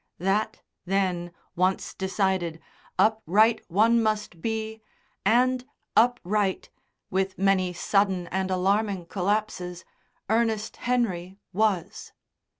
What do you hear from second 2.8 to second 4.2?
upright one